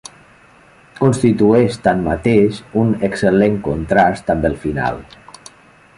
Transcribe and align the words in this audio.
Constitueix 0.99 1.77
tanmateix 1.87 2.63
un 2.85 2.97
excel·lent 3.11 3.61
contrast 3.69 4.37
amb 4.37 4.49
el 4.51 4.61
final. 4.65 4.99